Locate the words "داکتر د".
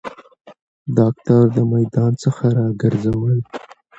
0.97-1.57